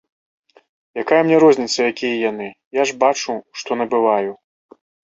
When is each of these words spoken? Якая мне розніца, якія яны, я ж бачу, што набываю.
Якая 1.01 1.19
мне 1.27 1.37
розніца, 1.43 1.79
якія 1.91 2.15
яны, 2.31 2.49
я 2.81 2.89
ж 2.91 2.99
бачу, 3.07 3.33
што 3.61 3.71
набываю. 3.83 4.31